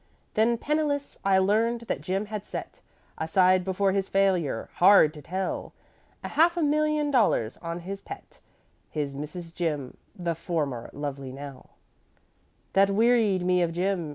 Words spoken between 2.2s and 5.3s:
had set Aside before his failure hard to